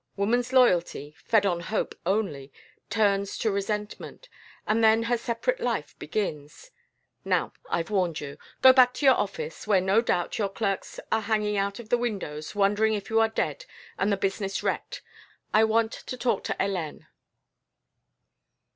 Woman's 0.17 0.51
loyalty, 0.51 1.15
fed 1.23 1.45
on 1.45 1.59
hope 1.59 1.93
only, 2.07 2.51
turns 2.89 3.37
to 3.37 3.51
resentment; 3.51 4.29
and 4.65 4.83
then 4.83 5.03
her 5.03 5.15
separate 5.15 5.59
life 5.59 5.93
begins. 5.99 6.71
Now, 7.23 7.53
I've 7.69 7.91
warned 7.91 8.19
you. 8.19 8.39
Go 8.63 8.73
back 8.73 8.95
to 8.95 9.05
your 9.05 9.13
office, 9.13 9.67
where, 9.67 9.79
no 9.79 10.01
doubt, 10.01 10.39
your 10.39 10.49
clerks 10.49 10.99
are 11.11 11.21
hanging 11.21 11.55
out 11.55 11.77
of 11.77 11.89
the 11.89 11.99
windows, 11.99 12.55
wondering 12.55 12.95
if 12.95 13.11
you 13.11 13.19
are 13.19 13.29
dead 13.29 13.65
and 13.99 14.11
the 14.11 14.17
business 14.17 14.63
wrecked. 14.63 15.03
I 15.53 15.63
want 15.65 15.91
to 15.91 16.17
talk 16.17 16.43
to 16.45 16.55
Hélène." 16.59 17.05